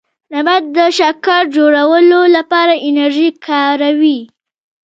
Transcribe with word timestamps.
نبات 0.33 0.63
د 0.77 0.79
شکر 0.97 1.41
جوړولو 1.55 2.21
لپاره 2.35 2.73
انرژي 2.89 3.29
کاروي 3.45 4.19